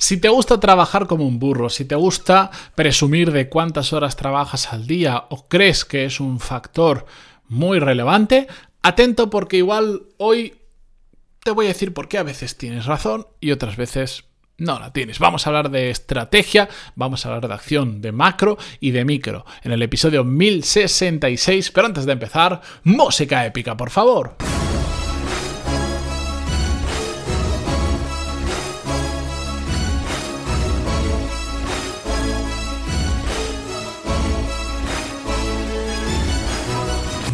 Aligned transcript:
Si 0.00 0.16
te 0.16 0.30
gusta 0.30 0.58
trabajar 0.58 1.06
como 1.06 1.26
un 1.26 1.38
burro, 1.38 1.68
si 1.68 1.84
te 1.84 1.94
gusta 1.94 2.50
presumir 2.74 3.32
de 3.32 3.50
cuántas 3.50 3.92
horas 3.92 4.16
trabajas 4.16 4.72
al 4.72 4.86
día 4.86 5.26
o 5.28 5.46
crees 5.46 5.84
que 5.84 6.06
es 6.06 6.20
un 6.20 6.40
factor 6.40 7.04
muy 7.48 7.78
relevante, 7.80 8.48
atento 8.82 9.28
porque 9.28 9.58
igual 9.58 10.04
hoy 10.16 10.54
te 11.44 11.50
voy 11.50 11.66
a 11.66 11.68
decir 11.68 11.92
por 11.92 12.08
qué 12.08 12.16
a 12.16 12.22
veces 12.22 12.56
tienes 12.56 12.86
razón 12.86 13.26
y 13.40 13.50
otras 13.50 13.76
veces 13.76 14.24
no 14.56 14.80
la 14.80 14.90
tienes. 14.94 15.18
Vamos 15.18 15.46
a 15.46 15.50
hablar 15.50 15.70
de 15.70 15.90
estrategia, 15.90 16.70
vamos 16.94 17.26
a 17.26 17.28
hablar 17.28 17.46
de 17.46 17.54
acción, 17.54 18.00
de 18.00 18.12
macro 18.12 18.56
y 18.80 18.92
de 18.92 19.04
micro 19.04 19.44
en 19.62 19.72
el 19.72 19.82
episodio 19.82 20.24
1066. 20.24 21.72
Pero 21.72 21.86
antes 21.86 22.06
de 22.06 22.12
empezar, 22.12 22.62
música 22.84 23.44
épica, 23.44 23.76
por 23.76 23.90
favor. 23.90 24.36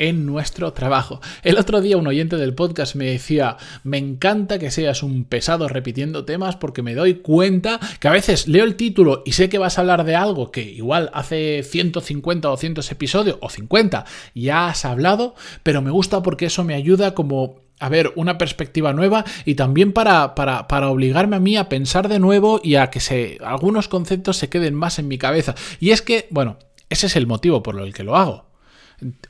en 0.00 0.26
nuestro 0.26 0.72
trabajo. 0.72 1.20
El 1.44 1.58
otro 1.58 1.80
día 1.80 1.98
un 1.98 2.06
oyente 2.06 2.36
del 2.36 2.54
podcast 2.54 2.96
me 2.96 3.04
decía, 3.04 3.58
me 3.84 3.98
encanta 3.98 4.58
que 4.58 4.70
seas 4.70 5.02
un 5.02 5.24
pesado 5.24 5.68
repitiendo 5.68 6.24
temas 6.24 6.56
porque 6.56 6.82
me 6.82 6.94
doy 6.94 7.16
cuenta 7.16 7.78
que 8.00 8.08
a 8.08 8.12
veces 8.12 8.48
leo 8.48 8.64
el 8.64 8.74
título 8.74 9.22
y 9.24 9.32
sé 9.32 9.48
que 9.48 9.58
vas 9.58 9.78
a 9.78 9.82
hablar 9.82 10.04
de 10.04 10.16
algo 10.16 10.50
que 10.50 10.62
igual 10.62 11.10
hace 11.12 11.62
150 11.62 12.48
o 12.48 12.50
200 12.52 12.90
episodios 12.90 13.36
o 13.40 13.50
50 13.50 14.06
ya 14.34 14.68
has 14.68 14.84
hablado, 14.84 15.34
pero 15.62 15.82
me 15.82 15.90
gusta 15.90 16.22
porque 16.22 16.46
eso 16.46 16.64
me 16.64 16.74
ayuda 16.74 17.14
como 17.14 17.60
a 17.78 17.88
ver 17.88 18.12
una 18.16 18.38
perspectiva 18.38 18.92
nueva 18.92 19.24
y 19.44 19.54
también 19.54 19.92
para, 19.92 20.34
para, 20.34 20.66
para, 20.66 20.88
obligarme 20.88 21.36
a 21.36 21.40
mí 21.40 21.56
a 21.56 21.68
pensar 21.68 22.08
de 22.08 22.18
nuevo 22.18 22.60
y 22.62 22.76
a 22.76 22.90
que 22.90 23.00
se, 23.00 23.38
algunos 23.44 23.88
conceptos 23.88 24.36
se 24.38 24.48
queden 24.48 24.74
más 24.74 24.98
en 24.98 25.08
mi 25.08 25.18
cabeza. 25.18 25.54
Y 25.78 25.90
es 25.90 26.02
que, 26.02 26.26
bueno, 26.30 26.58
ese 26.90 27.06
es 27.06 27.16
el 27.16 27.26
motivo 27.26 27.62
por 27.62 27.80
el 27.80 27.94
que 27.94 28.04
lo 28.04 28.16
hago. 28.16 28.49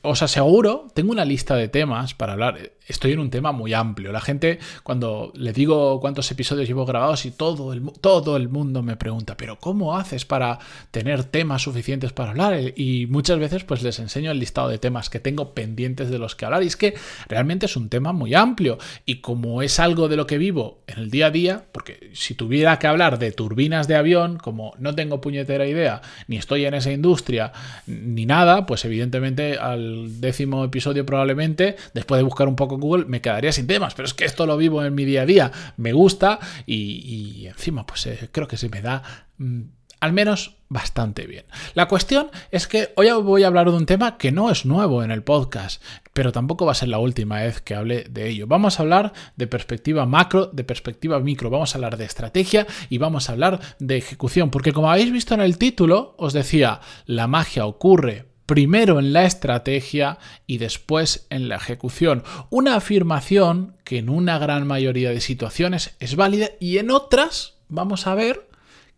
Os 0.02 0.22
aseguro, 0.22 0.88
tengo 0.94 1.12
una 1.12 1.24
lista 1.24 1.54
de 1.56 1.68
temas 1.68 2.14
para 2.14 2.32
hablar 2.32 2.72
estoy 2.90 3.12
en 3.12 3.20
un 3.20 3.30
tema 3.30 3.52
muy 3.52 3.72
amplio. 3.72 4.12
La 4.12 4.20
gente, 4.20 4.58
cuando 4.82 5.32
le 5.34 5.52
digo 5.52 6.00
cuántos 6.00 6.30
episodios 6.30 6.68
llevo 6.68 6.84
grabados 6.84 7.24
y 7.24 7.30
todo 7.30 7.72
el, 7.72 7.82
todo 8.00 8.36
el 8.36 8.48
mundo 8.48 8.82
me 8.82 8.96
pregunta, 8.96 9.36
pero 9.36 9.58
¿cómo 9.58 9.96
haces 9.96 10.24
para 10.24 10.58
tener 10.90 11.24
temas 11.24 11.62
suficientes 11.62 12.12
para 12.12 12.30
hablar? 12.30 12.60
Y 12.76 13.06
muchas 13.06 13.38
veces 13.38 13.64
pues 13.64 13.82
les 13.82 13.98
enseño 13.98 14.30
el 14.30 14.38
listado 14.38 14.68
de 14.68 14.78
temas 14.78 15.08
que 15.08 15.20
tengo 15.20 15.54
pendientes 15.54 16.10
de 16.10 16.18
los 16.18 16.34
que 16.34 16.44
hablar. 16.44 16.62
Y 16.62 16.66
es 16.66 16.76
que 16.76 16.94
realmente 17.28 17.66
es 17.66 17.76
un 17.76 17.88
tema 17.88 18.12
muy 18.12 18.34
amplio. 18.34 18.78
Y 19.06 19.16
como 19.16 19.62
es 19.62 19.78
algo 19.78 20.08
de 20.08 20.16
lo 20.16 20.26
que 20.26 20.38
vivo 20.38 20.82
en 20.86 20.98
el 20.98 21.10
día 21.10 21.26
a 21.26 21.30
día, 21.30 21.64
porque 21.72 22.10
si 22.12 22.34
tuviera 22.34 22.78
que 22.78 22.86
hablar 22.86 23.18
de 23.18 23.30
turbinas 23.30 23.86
de 23.86 23.96
avión, 23.96 24.38
como 24.38 24.74
no 24.78 24.94
tengo 24.94 25.20
puñetera 25.20 25.66
idea, 25.66 26.02
ni 26.26 26.36
estoy 26.36 26.64
en 26.64 26.74
esa 26.74 26.90
industria, 26.90 27.52
ni 27.86 28.26
nada, 28.26 28.66
pues 28.66 28.84
evidentemente 28.84 29.58
al 29.58 30.20
décimo 30.20 30.64
episodio 30.64 31.06
probablemente, 31.06 31.76
después 31.94 32.18
de 32.18 32.24
buscar 32.24 32.48
un 32.48 32.56
poco 32.56 32.79
Google 32.80 33.04
me 33.06 33.20
quedaría 33.20 33.52
sin 33.52 33.66
temas, 33.66 33.94
pero 33.94 34.06
es 34.06 34.14
que 34.14 34.24
esto 34.24 34.46
lo 34.46 34.56
vivo 34.56 34.84
en 34.84 34.94
mi 34.94 35.04
día 35.04 35.22
a 35.22 35.26
día, 35.26 35.52
me 35.76 35.92
gusta 35.92 36.38
y, 36.66 37.46
encima 37.46 37.86
pues 37.86 38.06
eh, 38.06 38.28
creo 38.32 38.48
que 38.48 38.56
se 38.56 38.68
me 38.68 38.82
da... 38.82 39.02
Mm, 39.38 39.62
al 40.00 40.12
menos 40.12 40.56
bastante 40.68 41.26
bien. 41.26 41.44
La 41.74 41.86
cuestión 41.86 42.30
es 42.50 42.66
que 42.66 42.92
hoy 42.96 43.10
voy 43.10 43.42
a 43.42 43.48
hablar 43.48 43.70
de 43.70 43.76
un 43.76 43.86
tema 43.86 44.16
que 44.16 44.32
no 44.32 44.50
es 44.50 44.64
nuevo 44.64 45.02
en 45.02 45.10
el 45.10 45.22
podcast, 45.22 45.82
pero 46.14 46.32
tampoco 46.32 46.64
va 46.64 46.72
a 46.72 46.76
ser 46.76 46.88
la 46.88 46.98
última 46.98 47.42
vez 47.42 47.60
que 47.60 47.74
hable 47.74 48.06
de 48.08 48.28
ello. 48.28 48.46
Vamos 48.46 48.78
a 48.78 48.82
hablar 48.82 49.12
de 49.36 49.46
perspectiva 49.46 50.06
macro, 50.06 50.46
de 50.46 50.64
perspectiva 50.64 51.20
micro, 51.20 51.50
vamos 51.50 51.74
a 51.74 51.78
hablar 51.78 51.96
de 51.96 52.04
estrategia 52.04 52.66
y 52.88 52.98
vamos 52.98 53.28
a 53.28 53.32
hablar 53.32 53.60
de 53.78 53.98
ejecución, 53.98 54.50
porque 54.50 54.72
como 54.72 54.90
habéis 54.90 55.12
visto 55.12 55.34
en 55.34 55.40
el 55.40 55.58
título, 55.58 56.14
os 56.18 56.32
decía, 56.32 56.80
la 57.04 57.26
magia 57.26 57.66
ocurre 57.66 58.29
primero 58.50 58.98
en 58.98 59.12
la 59.12 59.26
estrategia 59.26 60.18
y 60.44 60.58
después 60.58 61.28
en 61.30 61.48
la 61.48 61.54
ejecución. 61.54 62.24
Una 62.50 62.74
afirmación 62.74 63.76
que 63.84 63.98
en 63.98 64.08
una 64.08 64.40
gran 64.40 64.66
mayoría 64.66 65.10
de 65.10 65.20
situaciones 65.20 65.94
es 66.00 66.16
válida 66.16 66.48
y 66.58 66.78
en 66.78 66.90
otras 66.90 67.54
vamos 67.68 68.08
a 68.08 68.16
ver 68.16 68.48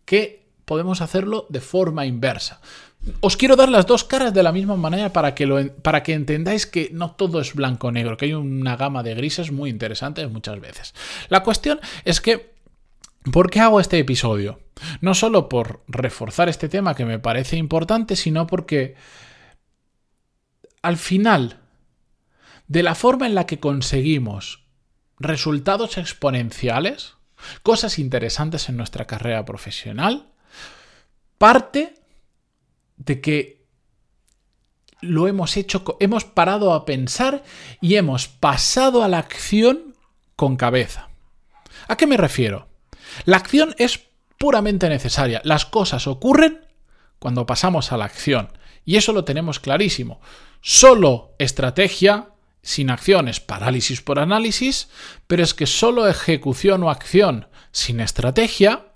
que 0.05 0.47
podemos 0.65 1.01
hacerlo 1.01 1.45
de 1.49 1.61
forma 1.61 2.07
inversa. 2.07 2.61
Os 3.19 3.37
quiero 3.37 3.55
dar 3.55 3.69
las 3.69 3.85
dos 3.85 4.03
caras 4.03 4.33
de 4.33 4.41
la 4.41 4.51
misma 4.51 4.75
manera 4.75 5.13
para 5.13 5.35
que, 5.35 5.45
para 5.83 6.01
que 6.01 6.13
entendáis 6.13 6.65
que 6.65 6.89
no 6.91 7.11
todo 7.11 7.39
es 7.39 7.53
blanco-negro, 7.53 8.17
que 8.17 8.25
hay 8.25 8.33
una 8.33 8.75
gama 8.75 9.03
de 9.03 9.13
grises 9.13 9.51
muy 9.51 9.69
interesantes 9.69 10.31
muchas 10.31 10.59
veces. 10.59 10.95
La 11.29 11.43
cuestión 11.43 11.79
es 12.05 12.21
que, 12.21 12.53
¿por 13.31 13.51
qué 13.51 13.59
hago 13.59 13.79
este 13.79 13.99
episodio? 13.99 14.61
No 14.99 15.13
solo 15.13 15.47
por 15.47 15.83
reforzar 15.87 16.49
este 16.49 16.69
tema 16.69 16.95
que 16.95 17.05
me 17.05 17.19
parece 17.19 17.55
importante, 17.55 18.15
sino 18.15 18.47
porque 18.47 18.95
al 20.83 20.97
final, 20.97 21.61
de 22.67 22.83
la 22.83 22.93
forma 22.93 23.25
en 23.25 23.33
la 23.33 23.47
que 23.47 23.59
conseguimos 23.59 24.65
resultados 25.17 25.97
exponenciales, 25.97 27.15
cosas 27.63 27.97
interesantes 27.97 28.69
en 28.69 28.77
nuestra 28.77 29.05
carrera 29.05 29.45
profesional, 29.45 30.27
parte 31.37 31.95
de 32.97 33.21
que 33.21 33.65
lo 35.01 35.27
hemos 35.27 35.57
hecho, 35.57 35.83
hemos 35.99 36.25
parado 36.25 36.73
a 36.73 36.85
pensar 36.85 37.43
y 37.81 37.95
hemos 37.95 38.27
pasado 38.27 39.03
a 39.03 39.07
la 39.07 39.17
acción 39.17 39.95
con 40.35 40.55
cabeza. 40.55 41.09
¿A 41.87 41.97
qué 41.97 42.07
me 42.07 42.17
refiero? 42.17 42.67
La 43.25 43.37
acción 43.37 43.75
es 43.77 44.01
puramente 44.37 44.89
necesaria. 44.89 45.41
Las 45.43 45.65
cosas 45.65 46.07
ocurren 46.07 46.65
cuando 47.19 47.45
pasamos 47.45 47.91
a 47.91 47.97
la 47.97 48.05
acción. 48.05 48.49
Y 48.85 48.97
eso 48.97 49.13
lo 49.13 49.23
tenemos 49.23 49.59
clarísimo. 49.59 50.21
Solo 50.61 51.35
estrategia 51.39 52.29
sin 52.61 52.89
acciones, 52.89 53.39
parálisis 53.39 54.01
por 54.01 54.19
análisis, 54.19 54.89
pero 55.27 55.43
es 55.43 55.53
que 55.53 55.67
solo 55.67 56.07
ejecución 56.07 56.83
o 56.83 56.89
acción 56.89 57.47
sin 57.71 57.99
estrategia 57.99 58.93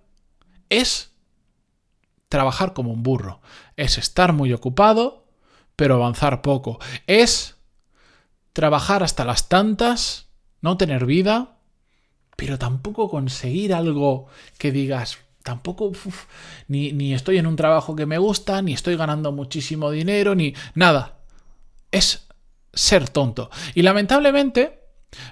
es 0.70 1.12
trabajar 2.30 2.74
como 2.74 2.92
un 2.92 3.04
burro, 3.04 3.42
es 3.76 3.98
estar 3.98 4.34
muy 4.34 4.54
ocupado, 4.54 5.26
pero 5.76 5.96
avanzar 5.96 6.42
poco, 6.42 6.80
es 7.08 7.58
trabajar 8.54 9.04
hasta 9.04 9.26
las 9.26 9.50
tantas, 9.50 10.28
no 10.62 10.78
tener 10.78 11.06
vida, 11.06 11.58
pero 12.36 12.58
tampoco 12.58 13.10
conseguir 13.10 13.74
algo 13.74 14.28
que 14.58 14.72
digas, 14.72 15.20
tampoco 15.48 15.94
ni, 16.68 16.92
ni, 16.92 17.14
estoy 17.14 17.38
en 17.38 17.48
un 17.48 17.56
trabajo 17.56 17.96
que 17.96 18.06
me 18.06 18.18
gusta, 18.18 18.62
ni 18.62 18.74
estoy 18.74 18.98
ganando 18.98 19.32
muchísimo 19.32 19.92
dinero, 19.92 20.36
ni 20.36 20.54
nada. 20.76 21.20
Es 21.90 22.28
ser 22.74 23.08
tonto. 23.08 23.50
Y 23.74 23.82
lamentablemente 23.82 24.82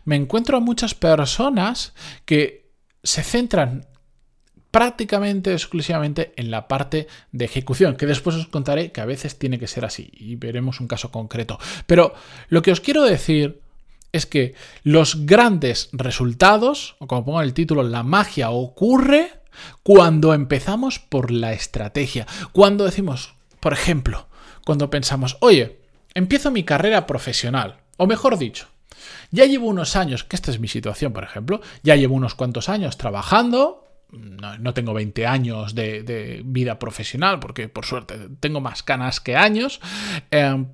me 0.06 0.16
encuentro 0.16 0.56
a 0.56 0.62
muchas 0.62 0.96
personas 0.96 1.94
que 2.24 2.72
se 3.04 3.24
centran 3.24 3.88
prácticamente 4.72 5.52
exclusivamente 5.52 6.32
en 6.38 6.50
la 6.50 6.70
parte 6.70 7.08
de 7.34 7.44
ejecución, 7.44 7.98
que 7.98 8.06
después 8.06 8.38
os 8.38 8.48
contaré 8.48 8.94
que 8.94 9.02
a 9.02 9.06
veces 9.06 9.38
tiene 9.38 9.60
que 9.60 9.68
ser 9.68 9.84
así 9.84 10.10
y 10.14 10.38
veremos 10.38 10.80
un 10.80 10.88
caso 10.88 11.12
concreto. 11.12 11.60
Pero 11.88 12.14
lo 12.48 12.62
que 12.62 12.72
os 12.72 12.80
quiero 12.80 13.04
decir 13.04 13.60
es 14.14 14.26
que 14.26 14.56
los 14.84 15.26
grandes 15.26 15.90
resultados, 15.92 16.96
o 17.00 17.08
como 17.08 17.26
pongo 17.26 17.42
en 17.42 17.48
el 17.48 17.54
título, 17.54 17.84
la 17.84 18.04
magia 18.04 18.50
ocurre 18.50 19.45
cuando 19.84 20.34
empezamos 20.34 21.00
por 21.00 21.32
la 21.32 21.54
estrategia, 21.54 22.26
cuando 22.52 22.86
decimos, 22.86 23.36
por 23.60 23.74
ejemplo, 23.74 24.28
cuando 24.66 24.90
pensamos, 24.90 25.38
oye, 25.42 25.80
empiezo 26.14 26.52
mi 26.52 26.64
carrera 26.64 27.06
profesional, 27.06 27.78
o 27.98 28.08
mejor 28.08 28.38
dicho, 28.38 28.68
ya 29.32 29.46
llevo 29.46 29.68
unos 29.68 29.96
años, 29.96 30.24
que 30.24 30.36
esta 30.36 30.52
es 30.52 30.60
mi 30.60 30.68
situación, 30.68 31.14
por 31.14 31.24
ejemplo, 31.24 31.62
ya 31.84 31.96
llevo 31.96 32.16
unos 32.16 32.36
cuantos 32.36 32.70
años 32.70 32.98
trabajando, 32.98 33.86
no, 34.12 34.74
tengo 34.74 34.94
20 34.94 35.26
años 35.28 35.76
de, 35.76 36.42
vida 36.46 36.80
profesional, 36.80 37.40
porque 37.40 37.70
por 37.70 37.86
suerte 37.86 38.16
tengo 38.40 38.62
más 38.62 38.84
canas 38.84 39.20
que 39.20 39.36
años. 39.36 39.82
Em, 40.32 40.68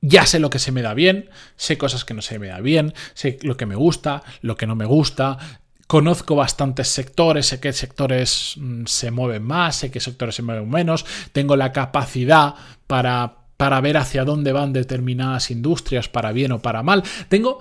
ya 0.00 0.26
sé 0.26 0.38
lo 0.38 0.50
que 0.50 0.58
se 0.58 0.70
me 0.70 0.82
da 0.82 0.92
bien, 0.92 1.30
sé 1.56 1.78
cosas 1.78 2.04
que 2.04 2.12
no 2.12 2.20
se 2.20 2.38
me 2.38 2.48
da 2.48 2.60
bien, 2.60 2.92
sé 3.14 3.38
lo 3.42 3.56
que 3.56 3.64
me 3.64 3.74
gusta, 3.74 4.22
lo 4.42 4.56
que 4.56 4.66
no 4.66 4.76
me 4.76 4.84
gusta, 4.84 5.38
Conozco 5.86 6.34
bastantes 6.34 6.88
sectores, 6.88 7.46
sé 7.46 7.60
qué 7.60 7.72
sectores 7.72 8.54
mm, 8.56 8.84
se 8.86 9.10
mueven 9.10 9.42
más, 9.42 9.76
sé 9.76 9.90
qué 9.90 10.00
sectores 10.00 10.34
se 10.34 10.42
mueven 10.42 10.68
menos, 10.68 11.04
tengo 11.32 11.56
la 11.56 11.72
capacidad 11.72 12.54
para, 12.86 13.48
para 13.56 13.80
ver 13.80 13.98
hacia 13.98 14.24
dónde 14.24 14.52
van 14.52 14.72
determinadas 14.72 15.50
industrias, 15.50 16.08
para 16.08 16.32
bien 16.32 16.52
o 16.52 16.62
para 16.62 16.82
mal. 16.82 17.02
Tengo 17.28 17.58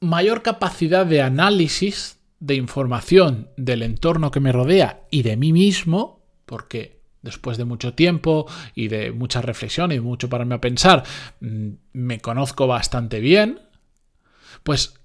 mayor 0.00 0.42
capacidad 0.42 1.04
de 1.04 1.22
análisis 1.22 2.18
de 2.40 2.54
información 2.54 3.48
del 3.56 3.82
entorno 3.82 4.30
que 4.30 4.40
me 4.40 4.52
rodea 4.52 5.02
y 5.10 5.22
de 5.22 5.36
mí 5.36 5.52
mismo, 5.52 6.24
porque 6.46 6.98
después 7.22 7.58
de 7.58 7.64
mucho 7.64 7.94
tiempo 7.94 8.46
y 8.74 8.88
de 8.88 9.12
mucha 9.12 9.42
reflexión 9.42 9.92
y 9.92 10.00
mucho 10.00 10.28
pararme 10.28 10.54
a 10.54 10.60
pensar, 10.60 11.04
mm, 11.40 11.68
me 11.92 12.20
conozco 12.20 12.66
bastante 12.66 13.20
bien, 13.20 13.60
pues 14.62 14.97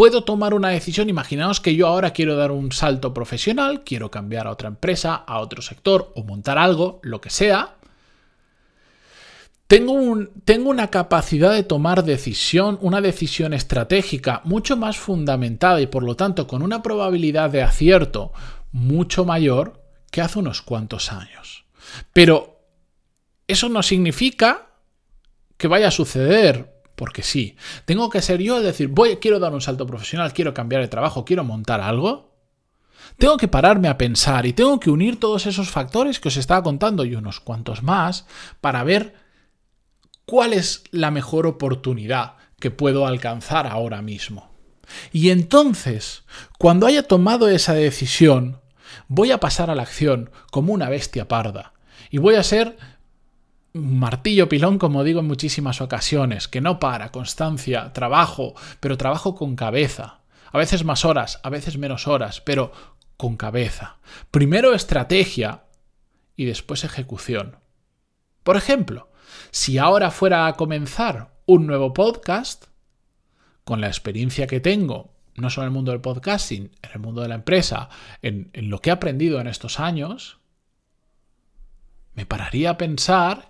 puedo 0.00 0.24
tomar 0.24 0.54
una 0.54 0.70
decisión. 0.70 1.10
Imaginaos 1.10 1.60
que 1.60 1.76
yo 1.76 1.86
ahora 1.86 2.14
quiero 2.14 2.34
dar 2.34 2.52
un 2.52 2.72
salto 2.72 3.12
profesional, 3.12 3.84
quiero 3.84 4.10
cambiar 4.10 4.46
a 4.46 4.50
otra 4.52 4.68
empresa, 4.68 5.14
a 5.14 5.40
otro 5.40 5.60
sector 5.60 6.10
o 6.14 6.22
montar 6.22 6.56
algo, 6.56 7.00
lo 7.02 7.20
que 7.20 7.28
sea. 7.28 7.74
Tengo, 9.66 9.92
un, 9.92 10.30
tengo, 10.46 10.70
una 10.70 10.88
capacidad 10.88 11.52
de 11.52 11.64
tomar 11.64 12.02
decisión, 12.02 12.78
una 12.80 13.02
decisión 13.02 13.52
estratégica 13.52 14.40
mucho 14.44 14.74
más 14.74 14.96
fundamentada 14.96 15.82
y 15.82 15.86
por 15.86 16.02
lo 16.02 16.16
tanto 16.16 16.46
con 16.46 16.62
una 16.62 16.82
probabilidad 16.82 17.50
de 17.50 17.62
acierto 17.62 18.32
mucho 18.72 19.26
mayor 19.26 19.82
que 20.10 20.22
hace 20.22 20.38
unos 20.38 20.62
cuantos 20.62 21.12
años. 21.12 21.66
Pero 22.14 22.62
eso 23.46 23.68
no 23.68 23.82
significa 23.82 24.70
que 25.58 25.68
vaya 25.68 25.88
a 25.88 25.90
suceder 25.90 26.79
porque 27.00 27.22
sí. 27.22 27.56
Tengo 27.86 28.10
que 28.10 28.20
ser 28.20 28.42
yo 28.42 28.58
el 28.58 28.62
decir, 28.62 28.88
voy, 28.88 29.16
quiero 29.16 29.38
dar 29.38 29.54
un 29.54 29.62
salto 29.62 29.86
profesional, 29.86 30.34
quiero 30.34 30.52
cambiar 30.52 30.82
de 30.82 30.88
trabajo, 30.88 31.24
quiero 31.24 31.44
montar 31.44 31.80
algo. 31.80 32.36
Tengo 33.16 33.38
que 33.38 33.48
pararme 33.48 33.88
a 33.88 33.96
pensar 33.96 34.44
y 34.44 34.52
tengo 34.52 34.78
que 34.78 34.90
unir 34.90 35.18
todos 35.18 35.46
esos 35.46 35.70
factores 35.70 36.20
que 36.20 36.28
os 36.28 36.36
estaba 36.36 36.62
contando 36.62 37.06
y 37.06 37.14
unos 37.14 37.40
cuantos 37.40 37.82
más 37.82 38.26
para 38.60 38.84
ver 38.84 39.14
cuál 40.26 40.52
es 40.52 40.84
la 40.90 41.10
mejor 41.10 41.46
oportunidad 41.46 42.34
que 42.58 42.70
puedo 42.70 43.06
alcanzar 43.06 43.66
ahora 43.66 44.02
mismo. 44.02 44.50
Y 45.10 45.30
entonces, 45.30 46.24
cuando 46.58 46.86
haya 46.86 47.04
tomado 47.04 47.48
esa 47.48 47.72
decisión, 47.72 48.60
voy 49.08 49.30
a 49.30 49.40
pasar 49.40 49.70
a 49.70 49.74
la 49.74 49.84
acción 49.84 50.30
como 50.50 50.74
una 50.74 50.90
bestia 50.90 51.28
parda. 51.28 51.72
Y 52.10 52.18
voy 52.18 52.34
a 52.34 52.42
ser 52.42 52.76
martillo 53.72 54.48
pilón, 54.48 54.78
como 54.78 55.04
digo 55.04 55.20
en 55.20 55.26
muchísimas 55.26 55.80
ocasiones, 55.80 56.48
que 56.48 56.60
no 56.60 56.78
para, 56.80 57.12
constancia, 57.12 57.92
trabajo, 57.92 58.54
pero 58.80 58.96
trabajo 58.96 59.34
con 59.34 59.56
cabeza. 59.56 60.20
A 60.52 60.58
veces 60.58 60.84
más 60.84 61.04
horas, 61.04 61.40
a 61.42 61.50
veces 61.50 61.78
menos 61.78 62.08
horas, 62.08 62.40
pero 62.40 62.72
con 63.16 63.36
cabeza. 63.36 63.98
Primero 64.30 64.74
estrategia 64.74 65.64
y 66.34 66.46
después 66.46 66.84
ejecución. 66.84 67.56
Por 68.42 68.56
ejemplo, 68.56 69.10
si 69.50 69.78
ahora 69.78 70.10
fuera 70.10 70.46
a 70.46 70.54
comenzar 70.54 71.34
un 71.46 71.66
nuevo 71.66 71.92
podcast, 71.92 72.66
con 73.64 73.80
la 73.80 73.86
experiencia 73.86 74.48
que 74.48 74.58
tengo, 74.58 75.14
no 75.36 75.48
solo 75.48 75.66
en 75.66 75.68
el 75.68 75.74
mundo 75.74 75.92
del 75.92 76.00
podcasting, 76.00 76.72
en 76.82 76.90
el 76.92 76.98
mundo 76.98 77.22
de 77.22 77.28
la 77.28 77.36
empresa, 77.36 77.88
en, 78.20 78.50
en 78.52 78.68
lo 78.68 78.80
que 78.80 78.90
he 78.90 78.92
aprendido 78.92 79.40
en 79.40 79.46
estos 79.46 79.78
años, 79.78 80.40
me 82.14 82.26
pararía 82.26 82.70
a 82.70 82.78
pensar 82.78 83.49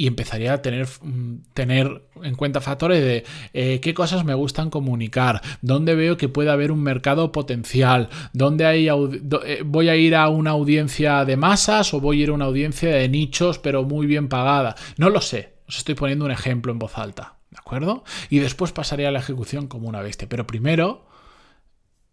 y 0.00 0.06
empezaría 0.06 0.52
a 0.52 0.62
tener, 0.62 0.86
mm, 1.02 1.38
tener 1.52 2.04
en 2.22 2.36
cuenta 2.36 2.60
factores 2.60 3.02
de 3.02 3.24
eh, 3.52 3.80
qué 3.80 3.94
cosas 3.94 4.24
me 4.24 4.32
gustan 4.34 4.70
comunicar, 4.70 5.42
dónde 5.60 5.96
veo 5.96 6.16
que 6.16 6.28
puede 6.28 6.50
haber 6.50 6.70
un 6.70 6.80
mercado 6.80 7.32
potencial, 7.32 8.08
dónde 8.32 8.64
hay 8.64 8.88
eh, 8.88 9.62
voy 9.64 9.88
a 9.88 9.96
ir 9.96 10.14
a 10.14 10.28
una 10.28 10.52
audiencia 10.52 11.24
de 11.24 11.36
masas 11.36 11.92
o 11.92 12.00
voy 12.00 12.20
a 12.20 12.22
ir 12.22 12.28
a 12.30 12.34
una 12.34 12.44
audiencia 12.44 12.90
de 12.90 13.08
nichos 13.08 13.58
pero 13.58 13.82
muy 13.82 14.06
bien 14.06 14.28
pagada. 14.28 14.76
No 14.96 15.10
lo 15.10 15.20
sé, 15.20 15.54
os 15.66 15.78
estoy 15.78 15.96
poniendo 15.96 16.24
un 16.24 16.30
ejemplo 16.30 16.70
en 16.70 16.78
voz 16.78 16.96
alta, 16.96 17.34
¿de 17.50 17.58
acuerdo? 17.58 18.04
Y 18.30 18.38
después 18.38 18.70
pasaría 18.70 19.08
a 19.08 19.12
la 19.12 19.18
ejecución 19.18 19.66
como 19.66 19.88
una 19.88 20.00
bestia, 20.00 20.28
pero 20.28 20.46
primero 20.46 21.08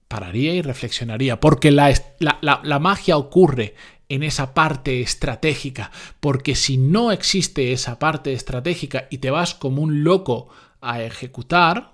pararía 0.07 0.53
y 0.53 0.61
reflexionaría, 0.61 1.39
porque 1.39 1.71
la, 1.71 1.93
la 2.19 2.79
magia 2.79 3.17
ocurre 3.17 3.75
en 4.09 4.23
esa 4.23 4.53
parte 4.53 5.01
estratégica, 5.01 5.91
porque 6.19 6.55
si 6.55 6.77
no 6.77 7.11
existe 7.11 7.71
esa 7.71 7.99
parte 7.99 8.33
estratégica 8.33 9.07
y 9.09 9.17
te 9.17 9.31
vas 9.31 9.55
como 9.55 9.81
un 9.81 10.03
loco 10.03 10.49
a 10.81 11.01
ejecutar, 11.01 11.93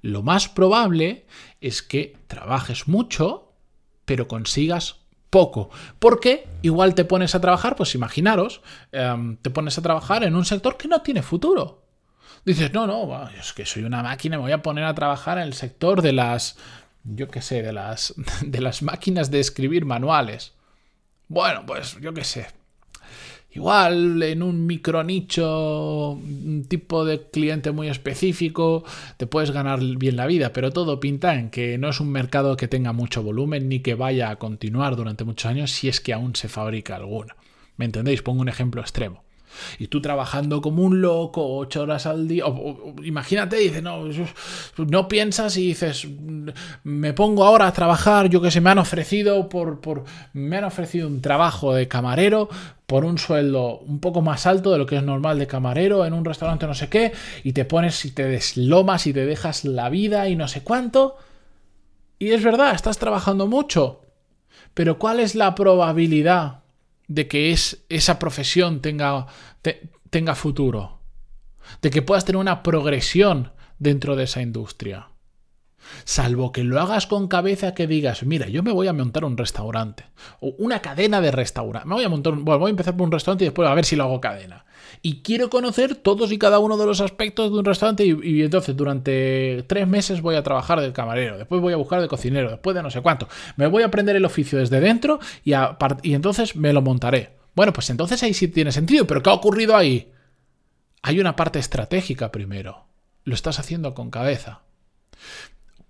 lo 0.00 0.22
más 0.22 0.48
probable 0.48 1.26
es 1.60 1.82
que 1.82 2.16
trabajes 2.26 2.88
mucho, 2.88 3.52
pero 4.04 4.28
consigas 4.28 4.96
poco. 5.30 5.70
Porque 5.98 6.46
igual 6.62 6.94
te 6.94 7.04
pones 7.04 7.34
a 7.34 7.40
trabajar, 7.40 7.76
pues 7.76 7.94
imaginaros, 7.94 8.60
em, 8.92 9.36
te 9.36 9.50
pones 9.50 9.78
a 9.78 9.82
trabajar 9.82 10.24
en 10.24 10.36
un 10.36 10.44
sector 10.44 10.76
que 10.76 10.88
no 10.88 11.02
tiene 11.02 11.22
futuro. 11.22 11.82
Dices, 12.44 12.72
no, 12.72 12.86
no, 12.86 13.28
es 13.30 13.52
que 13.52 13.64
soy 13.64 13.84
una 13.84 14.02
máquina, 14.02 14.36
me 14.36 14.42
voy 14.42 14.52
a 14.52 14.62
poner 14.62 14.84
a 14.84 14.94
trabajar 14.94 15.38
en 15.38 15.44
el 15.44 15.54
sector 15.54 16.02
de 16.02 16.12
las, 16.12 16.58
yo 17.04 17.28
qué 17.28 17.40
sé, 17.40 17.62
de 17.62 17.72
las, 17.72 18.14
de 18.44 18.60
las 18.60 18.82
máquinas 18.82 19.30
de 19.30 19.40
escribir 19.40 19.84
manuales. 19.84 20.52
Bueno, 21.32 21.64
pues 21.64 21.96
yo 21.98 22.12
qué 22.12 22.24
sé. 22.24 22.46
Igual 23.52 24.22
en 24.22 24.42
un 24.42 24.66
micro 24.66 25.02
nicho, 25.02 26.10
un 26.10 26.66
tipo 26.68 27.06
de 27.06 27.22
cliente 27.30 27.70
muy 27.70 27.88
específico, 27.88 28.84
te 29.16 29.26
puedes 29.26 29.50
ganar 29.50 29.80
bien 29.80 30.16
la 30.16 30.26
vida, 30.26 30.52
pero 30.52 30.72
todo 30.72 31.00
pinta 31.00 31.34
en 31.36 31.48
que 31.48 31.78
no 31.78 31.88
es 31.88 32.00
un 32.00 32.10
mercado 32.10 32.54
que 32.58 32.68
tenga 32.68 32.92
mucho 32.92 33.22
volumen 33.22 33.70
ni 33.70 33.80
que 33.80 33.94
vaya 33.94 34.28
a 34.28 34.36
continuar 34.36 34.94
durante 34.94 35.24
muchos 35.24 35.50
años 35.50 35.70
si 35.70 35.88
es 35.88 36.02
que 36.02 36.12
aún 36.12 36.36
se 36.36 36.50
fabrica 36.50 36.96
alguna. 36.96 37.34
¿Me 37.78 37.86
entendéis? 37.86 38.20
Pongo 38.20 38.42
un 38.42 38.50
ejemplo 38.50 38.82
extremo. 38.82 39.24
Y 39.78 39.88
tú 39.88 40.00
trabajando 40.00 40.60
como 40.60 40.82
un 40.82 41.00
loco, 41.00 41.56
ocho 41.56 41.82
horas 41.82 42.06
al 42.06 42.28
día. 42.28 42.44
Imagínate, 43.04 43.56
dices, 43.56 43.82
no, 43.82 44.04
no 44.76 45.08
piensas 45.08 45.56
y 45.56 45.68
dices, 45.68 46.06
me 46.84 47.12
pongo 47.12 47.44
ahora 47.44 47.66
a 47.66 47.72
trabajar, 47.72 48.28
yo 48.28 48.40
que 48.40 48.50
sé, 48.50 48.60
me 48.60 48.70
han 48.70 48.78
ofrecido 48.78 49.48
por, 49.48 49.80
por. 49.80 50.04
Me 50.32 50.58
han 50.58 50.64
ofrecido 50.64 51.08
un 51.08 51.20
trabajo 51.20 51.74
de 51.74 51.88
camarero 51.88 52.48
por 52.86 53.04
un 53.04 53.16
sueldo 53.16 53.78
un 53.78 54.00
poco 54.00 54.20
más 54.20 54.46
alto 54.46 54.70
de 54.70 54.78
lo 54.78 54.84
que 54.84 54.96
es 54.96 55.02
normal 55.02 55.38
de 55.38 55.46
camarero 55.46 56.04
en 56.04 56.12
un 56.12 56.26
restaurante 56.26 56.66
no 56.66 56.74
sé 56.74 56.90
qué, 56.90 57.12
y 57.42 57.52
te 57.52 57.64
pones 57.64 58.04
y 58.04 58.10
te 58.10 58.24
deslomas 58.24 59.06
y 59.06 59.14
te 59.14 59.24
dejas 59.24 59.64
la 59.64 59.88
vida 59.88 60.28
y 60.28 60.36
no 60.36 60.48
sé 60.48 60.62
cuánto. 60.62 61.16
Y 62.18 62.30
es 62.30 62.44
verdad, 62.44 62.74
estás 62.74 62.98
trabajando 62.98 63.46
mucho. 63.46 64.02
Pero 64.74 64.98
¿cuál 64.98 65.20
es 65.20 65.34
la 65.34 65.54
probabilidad 65.54 66.61
de 67.14 67.28
que 67.28 67.52
es, 67.52 67.84
esa 67.88 68.18
profesión 68.18 68.80
tenga, 68.80 69.26
tenga 70.10 70.34
futuro, 70.34 71.00
de 71.80 71.90
que 71.90 72.02
puedas 72.02 72.24
tener 72.24 72.40
una 72.40 72.62
progresión 72.62 73.52
dentro 73.78 74.16
de 74.16 74.24
esa 74.24 74.42
industria. 74.42 75.11
Salvo 76.04 76.52
que 76.52 76.64
lo 76.64 76.80
hagas 76.80 77.06
con 77.06 77.28
cabeza 77.28 77.74
que 77.74 77.86
digas, 77.86 78.22
mira, 78.24 78.48
yo 78.48 78.62
me 78.62 78.72
voy 78.72 78.88
a 78.88 78.92
montar 78.92 79.24
un 79.24 79.36
restaurante 79.36 80.04
o 80.40 80.54
una 80.58 80.80
cadena 80.80 81.20
de 81.20 81.30
restaurantes. 81.30 81.88
Me 81.88 81.94
voy 81.94 82.04
a 82.04 82.08
montar, 82.08 82.34
bueno, 82.34 82.58
voy 82.58 82.68
a 82.68 82.70
empezar 82.70 82.96
por 82.96 83.06
un 83.06 83.12
restaurante 83.12 83.44
y 83.44 83.48
después 83.48 83.68
a 83.68 83.74
ver 83.74 83.84
si 83.84 83.96
lo 83.96 84.04
hago 84.04 84.20
cadena 84.20 84.64
y 85.00 85.22
quiero 85.22 85.50
conocer 85.50 85.96
todos 85.96 86.30
y 86.32 86.38
cada 86.38 86.60
uno 86.60 86.76
de 86.76 86.86
los 86.86 87.00
aspectos 87.00 87.50
de 87.50 87.58
un 87.58 87.64
restaurante 87.64 88.04
y, 88.04 88.42
entonces 88.42 88.76
durante 88.76 89.64
tres 89.66 89.88
meses 89.88 90.20
voy 90.22 90.36
a 90.36 90.42
trabajar 90.42 90.80
del 90.80 90.92
camarero, 90.92 91.38
después 91.38 91.60
voy 91.60 91.72
a 91.72 91.76
buscar 91.76 92.00
de 92.00 92.08
cocinero, 92.08 92.50
después 92.50 92.74
de 92.74 92.82
no 92.82 92.90
sé 92.90 93.00
cuánto. 93.00 93.28
Me 93.56 93.66
voy 93.66 93.82
a 93.82 93.86
aprender 93.86 94.14
el 94.16 94.24
oficio 94.24 94.58
desde 94.58 94.80
dentro 94.80 95.18
y, 95.44 95.52
y 96.02 96.14
entonces 96.14 96.54
me 96.56 96.72
lo 96.72 96.82
montaré. 96.82 97.30
Bueno, 97.54 97.72
pues 97.72 97.90
entonces 97.90 98.22
ahí 98.22 98.32
sí 98.32 98.48
tiene 98.48 98.72
sentido, 98.72 99.06
pero 99.06 99.22
¿qué 99.22 99.30
ha 99.30 99.34
ocurrido 99.34 99.76
ahí? 99.76 100.10
Hay 101.02 101.18
una 101.18 101.36
parte 101.36 101.58
estratégica 101.58 102.30
primero. 102.30 102.84
Lo 103.24 103.34
estás 103.34 103.58
haciendo 103.58 103.94
con 103.94 104.10
cabeza. 104.10 104.60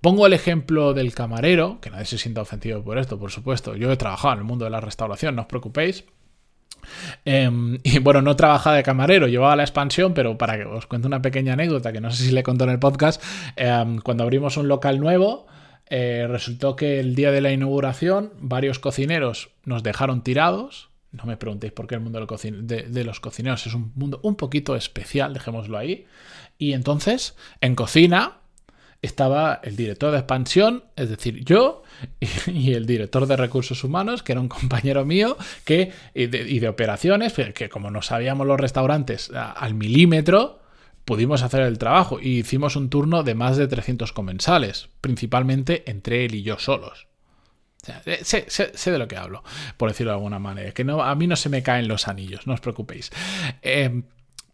Pongo 0.02 0.26
el 0.26 0.32
ejemplo 0.32 0.94
del 0.94 1.14
camarero, 1.14 1.80
que 1.80 1.88
nadie 1.88 2.06
se 2.06 2.18
sienta 2.18 2.40
ofendido 2.40 2.82
por 2.82 2.98
esto, 2.98 3.20
por 3.20 3.30
supuesto. 3.30 3.76
Yo 3.76 3.92
he 3.92 3.96
trabajado 3.96 4.34
en 4.34 4.40
el 4.40 4.44
mundo 4.44 4.64
de 4.64 4.70
la 4.72 4.80
restauración, 4.80 5.36
no 5.36 5.42
os 5.42 5.46
preocupéis. 5.46 6.04
Em, 7.24 7.78
y 7.84 8.00
bueno, 8.00 8.20
no 8.20 8.34
trabajaba 8.34 8.74
de 8.74 8.82
camarero, 8.82 9.28
llevaba 9.28 9.54
la 9.54 9.62
expansión, 9.62 10.12
pero 10.12 10.36
para 10.36 10.58
que 10.58 10.64
os 10.64 10.86
cuente 10.86 11.06
una 11.06 11.22
pequeña 11.22 11.52
anécdota 11.52 11.92
que 11.92 12.00
no 12.00 12.10
sé 12.10 12.24
si 12.24 12.32
le 12.32 12.42
contó 12.42 12.64
en 12.64 12.70
el 12.70 12.80
podcast, 12.80 13.22
em, 13.54 13.98
cuando 13.98 14.24
abrimos 14.24 14.56
un 14.56 14.66
local 14.66 14.98
nuevo, 14.98 15.46
eh, 15.88 16.26
resultó 16.28 16.74
que 16.74 16.98
el 16.98 17.14
día 17.14 17.30
de 17.30 17.40
la 17.40 17.52
inauguración 17.52 18.32
varios 18.40 18.80
cocineros 18.80 19.50
nos 19.64 19.84
dejaron 19.84 20.24
tirados. 20.24 20.90
No 21.12 21.26
me 21.26 21.36
preguntéis 21.36 21.72
por 21.72 21.86
qué 21.86 21.94
el 21.94 22.00
mundo 22.00 22.18
de 22.18 23.04
los 23.04 23.20
cocineros 23.20 23.66
es 23.68 23.74
un 23.74 23.92
mundo 23.94 24.18
un 24.24 24.34
poquito 24.34 24.74
especial, 24.74 25.32
dejémoslo 25.32 25.78
ahí. 25.78 26.06
Y 26.58 26.72
entonces, 26.72 27.36
en 27.60 27.76
cocina, 27.76 28.41
estaba 29.02 29.60
el 29.64 29.74
director 29.74 30.12
de 30.12 30.18
expansión, 30.18 30.84
es 30.96 31.10
decir, 31.10 31.44
yo, 31.44 31.82
y, 32.46 32.72
el 32.72 32.86
director 32.86 33.26
de 33.26 33.36
recursos 33.36 33.82
humanos, 33.84 34.22
que 34.22 34.32
era 34.32 34.40
un 34.40 34.48
compañero 34.48 35.04
mío, 35.04 35.36
que, 35.64 35.92
y, 36.14 36.26
de, 36.26 36.68
operaciones, 36.68 37.32
pues, 37.32 37.52
que 37.52 37.68
como 37.68 37.90
no 37.90 38.00
sabíamos 38.00 38.46
los 38.46 38.58
restaurantes 38.58 39.30
al 39.34 39.74
milímetro, 39.74 40.60
pudimos 41.04 41.42
hacer 41.42 41.62
el 41.62 41.78
trabajo 41.78 42.20
y 42.20 42.38
hicimos 42.38 42.76
un 42.76 42.88
turno 42.88 43.24
de 43.24 43.34
más 43.34 43.56
de 43.56 43.66
300 43.66 44.12
comensales, 44.12 44.88
principalmente 45.00 45.82
entre 45.90 46.24
él 46.24 46.36
y 46.36 46.42
yo 46.42 46.58
solos. 46.58 47.08
Eh, 48.06 48.20
sé, 48.22 48.90
de 48.90 48.98
lo 48.98 49.08
que 49.08 49.16
hablo, 49.16 49.42
por 49.76 49.90
decirlo 49.90 50.12
de 50.12 50.16
alguna 50.16 50.38
manera. 50.38 50.70
Que 50.70 50.84
no, 50.84 51.02
a 51.02 51.12
mí 51.16 51.26
no 51.26 51.34
se 51.34 51.48
me 51.48 51.64
caen 51.64 51.88
los 51.88 52.06
anillos, 52.06 52.46
no 52.46 52.54
os 52.54 52.60
preocupéis. 52.60 53.10
Eh, 53.62 54.02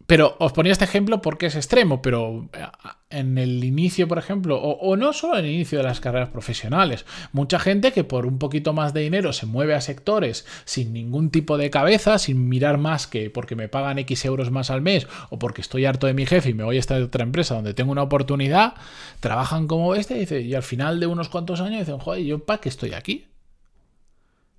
pero 0.09 0.35
os 0.39 0.53
ponía 0.53 0.71
este 0.71 0.85
ejemplo 0.85 1.21
porque 1.21 1.45
es 1.45 1.55
extremo, 1.55 2.01
pero 2.01 2.49
eh, 2.53 2.65
en 3.11 3.37
el 3.37 3.63
inicio, 3.63 4.07
por 4.07 4.17
ejemplo, 4.17 4.59
o, 4.59 4.95
no 4.97 5.13
solo 5.13 5.37
en 5.37 5.45
el 5.45 5.51
inicio 5.51 5.77
de 5.77 5.83
las 5.83 5.99
carreras 5.99 6.29
profesionales, 6.29 7.05
mucha 7.31 7.59
gente 7.59 7.91
que 7.91 8.03
por 8.03 8.25
un 8.25 8.39
poquito 8.39 8.73
más 8.73 8.91
de 8.95 9.01
dinero 9.01 9.33
se 9.33 9.45
mueve 9.45 9.75
a 9.75 9.81
sectores 9.81 10.47
sin 10.65 10.93
ningún 10.93 11.29
tipo 11.29 11.59
de 11.59 11.69
cabeza, 11.69 12.17
sin 12.17 12.49
mirar 12.49 12.79
más 12.79 13.05
que 13.05 13.29
porque 13.29 13.55
me 13.55 13.69
pagan 13.69 13.99
X 13.99 14.25
euros 14.25 14.49
más 14.49 14.71
al 14.71 14.81
mes 14.81 15.05
o 15.29 15.37
porque 15.37 15.61
estoy 15.61 15.85
harto 15.85 16.07
de 16.07 16.15
mi 16.15 16.25
jefe 16.25 16.49
y 16.49 16.53
me 16.55 16.63
voy 16.63 16.77
a 16.77 16.79
esta 16.79 16.95
otra 16.95 17.21
empresa 17.21 17.53
donde 17.53 17.75
tengo 17.75 17.91
una 17.91 18.01
oportunidad, 18.01 18.73
trabajan 19.19 19.67
como 19.67 19.93
este 19.93 20.23
y, 20.23 20.47
y 20.47 20.55
al 20.55 20.63
final 20.63 20.99
de 20.99 21.05
unos 21.05 21.29
cuantos 21.29 21.61
años 21.61 21.81
dicen, 21.81 21.99
joder, 21.99 22.23
¿yo 22.23 22.39
para 22.39 22.59
qué 22.59 22.69
estoy 22.69 22.93
aquí? 22.93 23.27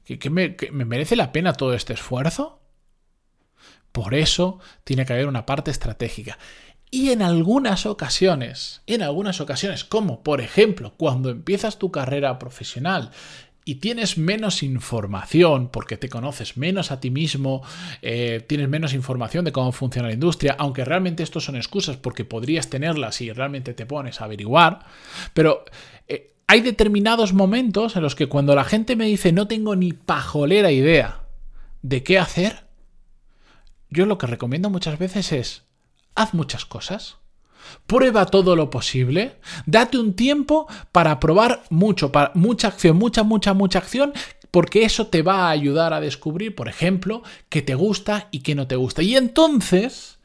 ¿Que, 0.04 0.30
me, 0.30 0.54
que 0.54 0.70
me 0.70 0.84
merece 0.84 1.16
la 1.16 1.32
pena 1.32 1.54
todo 1.54 1.74
este 1.74 1.94
esfuerzo? 1.94 2.59
Por 3.92 4.14
eso 4.14 4.58
tiene 4.84 5.04
que 5.04 5.12
haber 5.12 5.26
una 5.26 5.46
parte 5.46 5.70
estratégica. 5.70 6.38
Y 6.90 7.10
en 7.10 7.22
algunas 7.22 7.86
ocasiones, 7.86 8.82
en 8.86 9.02
algunas 9.02 9.40
ocasiones, 9.40 9.84
como 9.84 10.22
por 10.22 10.40
ejemplo 10.40 10.94
cuando 10.96 11.30
empiezas 11.30 11.78
tu 11.78 11.92
carrera 11.92 12.38
profesional 12.40 13.12
y 13.64 13.76
tienes 13.76 14.18
menos 14.18 14.64
información 14.64 15.68
porque 15.68 15.96
te 15.96 16.08
conoces 16.08 16.56
menos 16.56 16.90
a 16.90 16.98
ti 16.98 17.10
mismo, 17.10 17.62
eh, 18.02 18.44
tienes 18.48 18.68
menos 18.68 18.92
información 18.92 19.44
de 19.44 19.52
cómo 19.52 19.70
funciona 19.70 20.08
la 20.08 20.14
industria, 20.14 20.56
aunque 20.58 20.84
realmente 20.84 21.22
estos 21.22 21.44
son 21.44 21.54
excusas 21.54 21.96
porque 21.96 22.24
podrías 22.24 22.68
tenerlas 22.68 23.14
si 23.14 23.30
realmente 23.30 23.72
te 23.72 23.86
pones 23.86 24.20
a 24.20 24.24
averiguar, 24.24 24.80
pero 25.32 25.64
eh, 26.08 26.32
hay 26.48 26.60
determinados 26.60 27.32
momentos 27.32 27.94
en 27.94 28.02
los 28.02 28.16
que 28.16 28.26
cuando 28.26 28.56
la 28.56 28.64
gente 28.64 28.96
me 28.96 29.06
dice 29.06 29.30
no 29.30 29.46
tengo 29.46 29.76
ni 29.76 29.92
pajolera 29.92 30.72
idea 30.72 31.20
de 31.82 32.02
qué 32.02 32.18
hacer, 32.18 32.64
yo 33.90 34.06
lo 34.06 34.18
que 34.18 34.26
recomiendo 34.26 34.70
muchas 34.70 34.98
veces 34.98 35.32
es, 35.32 35.62
haz 36.14 36.34
muchas 36.34 36.64
cosas. 36.64 37.16
Prueba 37.86 38.26
todo 38.26 38.56
lo 38.56 38.70
posible, 38.70 39.36
date 39.66 39.98
un 39.98 40.14
tiempo 40.14 40.66
para 40.92 41.20
probar 41.20 41.62
mucho, 41.70 42.10
para, 42.10 42.32
mucha 42.34 42.68
acción, 42.68 42.96
mucha, 42.96 43.22
mucha, 43.22 43.52
mucha 43.52 43.78
acción, 43.78 44.12
porque 44.50 44.84
eso 44.84 45.08
te 45.08 45.22
va 45.22 45.46
a 45.46 45.50
ayudar 45.50 45.92
a 45.92 46.00
descubrir, 46.00 46.54
por 46.54 46.68
ejemplo, 46.68 47.22
qué 47.48 47.62
te 47.62 47.74
gusta 47.74 48.28
y 48.30 48.40
qué 48.40 48.54
no 48.54 48.66
te 48.66 48.76
gusta. 48.76 49.02
Y 49.02 49.16
entonces 49.16 50.19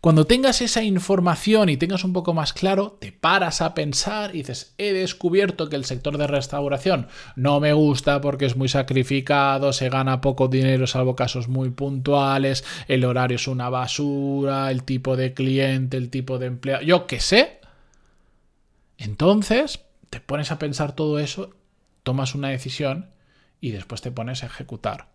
cuando 0.00 0.26
tengas 0.26 0.60
esa 0.60 0.84
información 0.84 1.68
y 1.68 1.76
tengas 1.76 2.04
un 2.04 2.12
poco 2.12 2.32
más 2.32 2.52
claro, 2.52 2.96
te 3.00 3.10
paras 3.10 3.60
a 3.60 3.74
pensar 3.74 4.32
y 4.32 4.38
dices, 4.38 4.74
he 4.78 4.92
descubierto 4.92 5.68
que 5.68 5.74
el 5.74 5.84
sector 5.84 6.18
de 6.18 6.28
restauración 6.28 7.08
no 7.34 7.58
me 7.58 7.72
gusta 7.72 8.20
porque 8.20 8.46
es 8.46 8.56
muy 8.56 8.68
sacrificado, 8.68 9.72
se 9.72 9.88
gana 9.88 10.20
poco 10.20 10.46
dinero 10.46 10.86
salvo 10.86 11.16
casos 11.16 11.48
muy 11.48 11.70
puntuales, 11.70 12.64
el 12.86 13.04
horario 13.04 13.36
es 13.36 13.48
una 13.48 13.70
basura, 13.70 14.70
el 14.70 14.84
tipo 14.84 15.16
de 15.16 15.34
cliente, 15.34 15.96
el 15.96 16.10
tipo 16.10 16.38
de 16.38 16.46
empleado, 16.46 16.84
yo 16.84 17.08
qué 17.08 17.18
sé. 17.18 17.58
Entonces, 18.98 19.80
te 20.10 20.20
pones 20.20 20.52
a 20.52 20.60
pensar 20.60 20.94
todo 20.94 21.18
eso, 21.18 21.50
tomas 22.04 22.36
una 22.36 22.50
decisión 22.50 23.10
y 23.60 23.72
después 23.72 24.00
te 24.00 24.12
pones 24.12 24.44
a 24.44 24.46
ejecutar. 24.46 25.08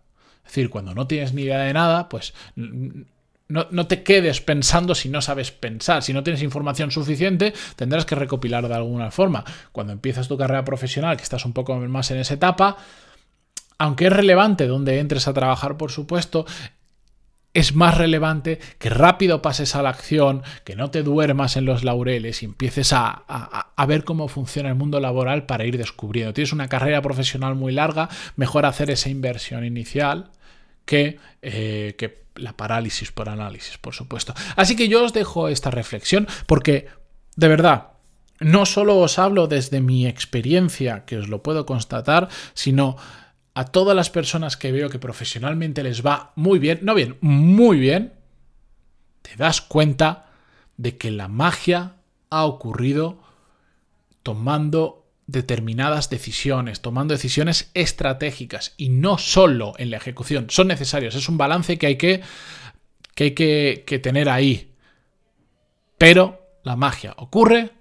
Es 0.44 0.50
decir, 0.50 0.68
cuando 0.68 0.94
no 0.94 1.06
tienes 1.06 1.32
ni 1.32 1.42
idea 1.42 1.60
de 1.60 1.72
nada, 1.72 2.10
pues 2.10 2.34
no, 3.48 3.86
te 3.86 4.02
quedes 4.02 4.40
pensando 4.40 4.94
si 4.94 5.08
no 5.08 5.20
sabes 5.20 5.50
pensar. 5.50 6.02
Si 6.02 6.12
no 6.12 6.22
tienes 6.22 6.42
información 6.42 6.90
suficiente, 6.90 7.52
tendrás 7.76 8.06
que 8.06 8.14
recopilar 8.14 8.66
de 8.66 8.74
alguna 8.74 9.10
forma. 9.10 9.44
Cuando 9.72 9.92
empiezas 9.92 10.28
tu 10.28 10.38
carrera 10.38 10.64
profesional, 10.64 11.16
que 11.16 11.22
estás 11.22 11.44
un 11.44 11.52
poco 11.52 11.76
más 11.76 12.10
en 12.10 12.18
esa 12.18 12.34
etapa, 12.34 12.78
aunque 13.78 14.06
es 14.06 14.12
relevante 14.12 14.66
donde 14.66 14.98
entres 14.98 15.28
a 15.28 15.34
trabajar, 15.34 15.76
por 15.76 15.90
supuesto, 15.90 16.46
es 17.52 17.74
más 17.74 17.98
relevante 17.98 18.58
que 18.78 18.88
rápido 18.88 19.42
pases 19.42 19.76
a 19.76 19.82
la 19.82 19.90
acción, 19.90 20.42
que 20.64 20.74
no 20.74 20.90
te 20.90 21.02
duermas 21.02 21.56
en 21.56 21.66
los 21.66 21.84
laureles 21.84 22.42
y 22.42 22.46
empieces 22.46 22.92
a, 22.92 23.10
a, 23.76 23.86
ver 23.86 24.04
cómo 24.04 24.26
funciona 24.26 24.70
el 24.70 24.74
mundo 24.74 24.98
laboral 25.00 25.46
para 25.46 25.64
ir 25.64 25.78
descubriendo. 25.78 26.32
Tienes 26.32 26.52
una 26.52 26.68
carrera 26.68 27.02
profesional 27.02 27.54
muy 27.54 27.72
larga, 27.72 28.08
mejor 28.36 28.66
hacer 28.66 28.90
esa 28.90 29.10
inversión 29.10 29.64
inicial 29.64 30.32
que, 30.84 31.18
eh, 31.42 31.94
que 31.98 32.24
la 32.36 32.56
parálisis 32.56 33.12
por 33.12 33.28
análisis, 33.28 33.78
por 33.78 33.94
supuesto. 33.94 34.34
Así 34.56 34.76
que 34.76 34.88
yo 34.88 35.04
os 35.04 35.12
dejo 35.12 35.48
esta 35.48 35.70
reflexión 35.70 36.26
porque, 36.46 36.88
de 37.36 37.48
verdad, 37.48 37.92
no 38.40 38.66
solo 38.66 38.98
os 38.98 39.18
hablo 39.18 39.46
desde 39.46 39.80
mi 39.80 40.06
experiencia, 40.06 41.04
que 41.04 41.18
os 41.18 41.28
lo 41.28 41.42
puedo 41.42 41.66
constatar, 41.66 42.28
sino 42.54 42.96
a 43.54 43.66
todas 43.66 43.94
las 43.94 44.10
personas 44.10 44.56
que 44.56 44.72
veo 44.72 44.90
que 44.90 44.98
profesionalmente 44.98 45.84
les 45.84 46.04
va 46.04 46.32
muy 46.34 46.58
bien, 46.58 46.80
no 46.82 46.94
bien, 46.94 47.16
muy 47.20 47.78
bien, 47.78 48.14
te 49.22 49.36
das 49.36 49.60
cuenta 49.60 50.26
de 50.76 50.96
que 50.96 51.12
la 51.12 51.28
magia 51.28 51.94
ha 52.30 52.44
ocurrido 52.44 53.22
tomando 54.24 55.03
determinadas 55.26 56.10
decisiones, 56.10 56.80
tomando 56.80 57.14
decisiones 57.14 57.70
estratégicas 57.74 58.74
y 58.76 58.90
no 58.90 59.18
solo 59.18 59.74
en 59.78 59.90
la 59.90 59.96
ejecución, 59.96 60.46
son 60.50 60.68
necesarios, 60.68 61.14
es 61.14 61.28
un 61.28 61.38
balance 61.38 61.78
que 61.78 61.86
hay 61.86 61.96
que, 61.96 62.22
que, 63.14 63.24
hay 63.24 63.30
que, 63.32 63.84
que 63.86 63.98
tener 63.98 64.28
ahí. 64.28 64.72
Pero 65.98 66.58
la 66.62 66.76
magia 66.76 67.14
ocurre 67.16 67.72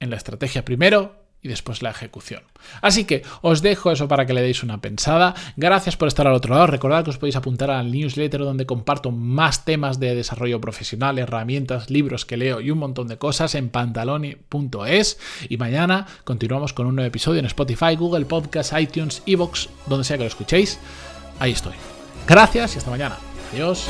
en 0.00 0.10
la 0.10 0.16
estrategia 0.16 0.64
primero 0.64 1.21
y 1.42 1.48
después 1.48 1.82
la 1.82 1.90
ejecución. 1.90 2.42
Así 2.80 3.04
que 3.04 3.22
os 3.40 3.62
dejo 3.62 3.90
eso 3.90 4.06
para 4.06 4.26
que 4.26 4.32
le 4.32 4.42
deis 4.42 4.62
una 4.62 4.80
pensada. 4.80 5.34
Gracias 5.56 5.96
por 5.96 6.08
estar 6.08 6.26
al 6.26 6.34
otro 6.34 6.54
lado. 6.54 6.68
Recordad 6.68 7.02
que 7.02 7.10
os 7.10 7.18
podéis 7.18 7.36
apuntar 7.36 7.70
al 7.70 7.90
newsletter 7.90 8.40
donde 8.40 8.64
comparto 8.64 9.10
más 9.10 9.64
temas 9.64 9.98
de 9.98 10.14
desarrollo 10.14 10.60
profesional, 10.60 11.18
herramientas, 11.18 11.90
libros 11.90 12.24
que 12.24 12.36
leo 12.36 12.60
y 12.60 12.70
un 12.70 12.78
montón 12.78 13.08
de 13.08 13.18
cosas 13.18 13.54
en 13.56 13.70
pantaloni.es. 13.70 15.18
Y 15.48 15.56
mañana 15.56 16.06
continuamos 16.24 16.72
con 16.72 16.86
un 16.86 16.94
nuevo 16.94 17.08
episodio 17.08 17.40
en 17.40 17.46
Spotify, 17.46 17.96
Google 17.96 18.26
Podcasts, 18.26 18.74
iTunes, 18.78 19.22
Evox, 19.26 19.68
donde 19.86 20.04
sea 20.04 20.16
que 20.16 20.24
lo 20.24 20.28
escuchéis. 20.28 20.78
Ahí 21.40 21.52
estoy. 21.52 21.74
Gracias 22.28 22.76
y 22.76 22.78
hasta 22.78 22.90
mañana. 22.90 23.18
Adiós. 23.52 23.88